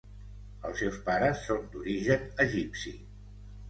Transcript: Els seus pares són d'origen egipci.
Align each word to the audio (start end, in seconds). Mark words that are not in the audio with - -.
Els 0.69 0.81
seus 0.85 0.97
pares 1.11 1.45
són 1.51 1.71
d'origen 1.77 2.29
egipci. 2.51 2.99